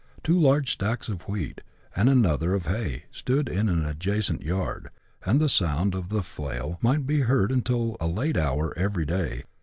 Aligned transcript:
Two 0.23 0.39
large 0.39 0.71
stacks 0.71 1.09
of 1.09 1.27
wheat, 1.27 1.61
and 1.95 2.09
another 2.09 2.55
of 2.55 2.65
hay, 2.65 3.03
stood 3.11 3.47
in 3.47 3.69
an 3.69 3.85
adjacent 3.85 4.41
yard, 4.41 4.89
and 5.27 5.39
the 5.39 5.47
sound 5.47 5.93
of 5.93 6.09
the 6.09 6.23
flail 6.23 6.79
might 6.81 7.05
be 7.05 7.19
heard 7.19 7.51
until 7.51 7.97
a 7.99 8.07
late 8.07 8.35
hour 8.35 8.73
every 8.75 9.05
day. 9.05 9.43